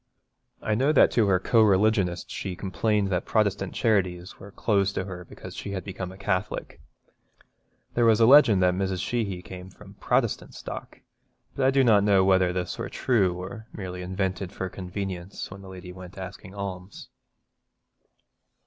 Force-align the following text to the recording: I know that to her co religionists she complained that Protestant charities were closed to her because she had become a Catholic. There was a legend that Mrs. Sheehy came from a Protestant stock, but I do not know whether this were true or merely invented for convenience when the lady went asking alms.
I 0.63 0.73
know 0.73 0.91
that 0.93 1.11
to 1.11 1.27
her 1.27 1.37
co 1.39 1.61
religionists 1.61 2.33
she 2.33 2.55
complained 2.55 3.09
that 3.09 3.23
Protestant 3.23 3.75
charities 3.75 4.39
were 4.39 4.49
closed 4.49 4.95
to 4.95 5.03
her 5.05 5.23
because 5.25 5.55
she 5.55 5.73
had 5.73 5.83
become 5.83 6.11
a 6.11 6.17
Catholic. 6.17 6.81
There 7.93 8.05
was 8.07 8.19
a 8.19 8.25
legend 8.25 8.63
that 8.63 8.73
Mrs. 8.73 8.99
Sheehy 9.07 9.43
came 9.43 9.69
from 9.69 9.91
a 9.91 10.01
Protestant 10.03 10.55
stock, 10.55 11.01
but 11.55 11.67
I 11.67 11.69
do 11.69 11.83
not 11.83 12.03
know 12.03 12.25
whether 12.25 12.51
this 12.51 12.79
were 12.79 12.89
true 12.89 13.35
or 13.37 13.67
merely 13.73 14.01
invented 14.01 14.51
for 14.51 14.69
convenience 14.69 15.51
when 15.51 15.61
the 15.61 15.69
lady 15.69 15.93
went 15.93 16.17
asking 16.17 16.55
alms. 16.55 17.09